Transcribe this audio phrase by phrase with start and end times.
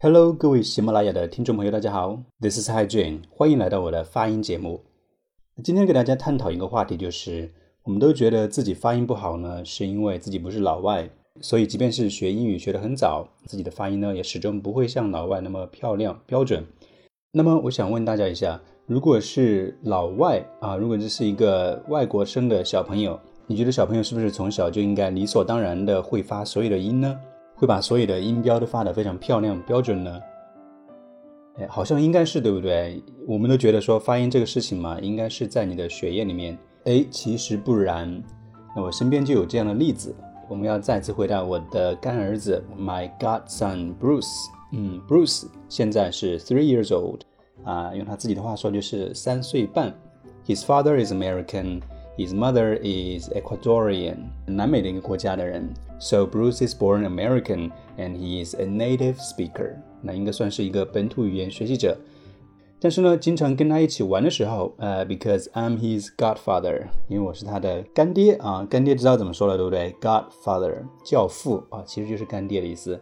[0.00, 4.80] Hello，各位喜马拉雅的听众朋友，大家好，This is Hi Jane，欢迎来到我的发音节目。
[5.64, 7.52] 今天给大家探讨一个话题，就是
[7.82, 16.64] 我们都觉得自己发音不好呢，是因为自己不是老外，所以即便是学英语学得很早，自己的发音呢也始终不会像老外那么漂亮标准。
[17.32, 23.18] 那么我想问大家一下，如果是老外啊，如果这是一个外国生的小朋友，
[23.48, 27.18] 你觉得小朋友是不是从小就应该理所当然的会发所有的音呢？
[27.58, 30.20] 会把所有的音标都发得非常漂亮标准呢？
[31.56, 33.02] 哎，好像应该是对不对？
[33.26, 36.56] 我们都觉得说发音这个事情嘛，应该是在你的血液里面。
[36.84, 38.22] 哎，其实不然。
[38.76, 40.14] 那我身边就有这样的例子。
[40.48, 44.46] 我们要再次回到我的干儿子，My godson Bruce。
[44.72, 47.22] 嗯，Bruce 现在是 three years old。
[47.64, 49.92] 啊，用他自己的话说就是三岁半。
[50.46, 51.82] His father is American.
[52.18, 55.72] His mother is Ecuadorian，南美的一个国家的人。
[56.00, 59.76] So Bruce is born American and he is a native speaker。
[60.02, 61.96] 那应该算是一个本土语言学习者。
[62.80, 68.66] 但是呢，经常跟他一起玩的时候，呃，because I'm his godfather，因为我是他的干爹啊。
[68.68, 73.00] 干爹知道怎么说了，对不对？Godfather，教父啊，其实就是干爹的意思。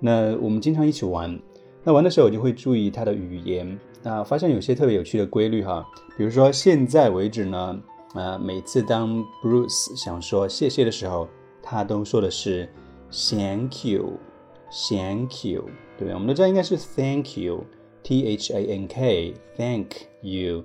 [0.00, 1.38] 那我们经常一起玩，
[1.84, 5.86] 那玩的时候我就会注意他的语言，那发现有些特别有趣的规律哈。
[6.16, 7.80] 比如说现在为止呢。
[8.14, 11.28] 呃，每次当 Bruce 想说谢谢的时候，
[11.62, 12.68] 他都说的是
[13.10, 15.64] Thank you，Thank you，
[15.96, 16.14] 对不对？
[16.14, 19.92] 我们都知道应该是 Thank you，T H A N K，Thank
[20.22, 20.64] you。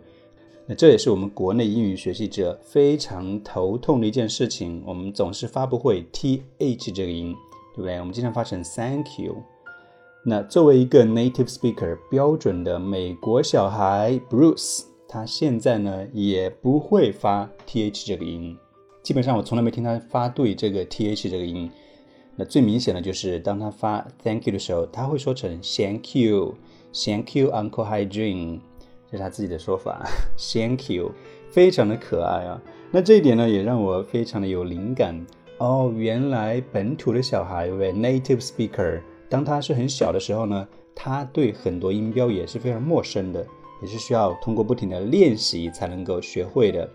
[0.66, 7.36] 那这也是我们国内英语学习者非常头痛的一件事情，我们总是发不会 T H 这个音，
[7.76, 8.00] 对不对？
[8.00, 9.36] 我们经常发成 Thank you。
[10.26, 14.93] 那作为一个 native speaker，标准的美国小孩 Bruce。
[15.14, 18.58] 他现在呢也不会发 th 这个音，
[19.04, 21.70] 基本上我从来没听他发对这个 th 这个音。
[22.36, 28.60] 那最明显的就是当他发 thank you 的时候，他会说成 thank you，thank you Uncle Hi Jun，
[29.12, 30.04] 这是他自己的说法
[30.36, 31.12] ，thank you，
[31.52, 32.60] 非常的可爱啊。
[32.90, 35.24] 那这一点呢也让我非常的有灵感
[35.60, 43.46] 哦，原来本土的小孩为 native speaker，当他是很小的时候呢，他对很多音标也是非常陌生的。
[43.84, 46.90] 也是需要通过不停的练习才能够学会的。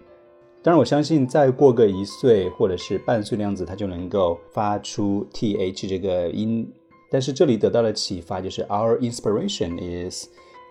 [0.61, 6.69] 当然，我相信再过个一岁或者是半岁的样子，他就能够发出 th 这个音。
[7.11, 9.79] 但是这里得到的启发就是，our inspiration
[10.11, 10.27] is，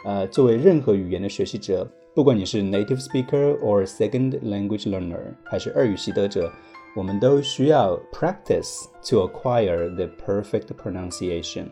[0.05, 6.51] 呃，作为任何语言的学习者，不管你是 native speaker or second language learner，还是二语习得者，
[6.95, 11.67] 我们都需要 practice to acquire the perfect pronunciation。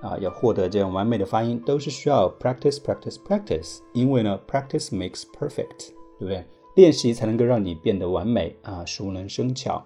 [0.00, 3.78] 啊，要获得这样完美的发音，都是需要 practice practice practice。
[3.92, 6.44] 因为呢，practice makes perfect，对不对？
[6.76, 9.84] 练习才能够让你变得完美啊，熟能生巧。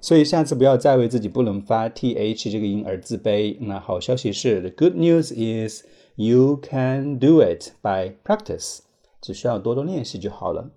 [0.00, 3.56] 所以下次不要再为自己不能发 th 这个音而自卑。
[3.60, 8.78] 那好消息是，the good news is you can do it by practice，
[9.20, 10.70] 只需要多多练习就好了。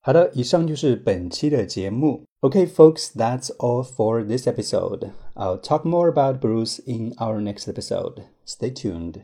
[0.00, 2.24] 好的，以上就是本期的节目。
[2.40, 5.12] Okay, folks, that's all for this episode.
[5.34, 8.24] I'll talk more about Bruce in our next episode.
[8.44, 9.22] Stay tuned.